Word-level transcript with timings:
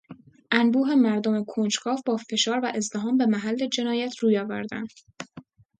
انبوه 0.51 0.95
مردم 0.95 1.43
کنجکاو 1.43 1.97
با 2.05 2.17
فشار 2.17 2.59
و 2.63 2.71
ازدحام 2.75 3.17
به 3.17 3.25
محل 3.25 3.67
جنایت 3.67 4.17
روی 4.17 4.37
آوردند. 4.37 4.89